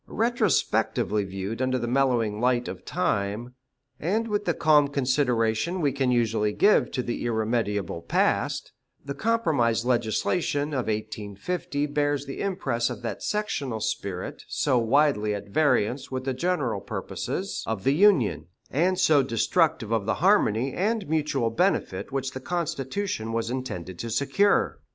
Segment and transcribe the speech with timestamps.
[0.07, 3.53] Retrospectively viewed under the mellowing light of time,
[3.99, 8.71] and with the calm consideration we can usually give to the irremediable past,
[9.05, 15.49] the compromise legislation of 1850 bears the impress of that sectional spirit so widely at
[15.49, 21.07] variance with the general purposes of the Union, and so destructive of the harmony and
[21.07, 24.79] mutual benefit which the Constitution was intended to secure.